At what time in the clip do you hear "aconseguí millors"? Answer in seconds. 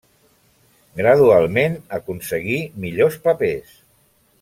2.01-3.23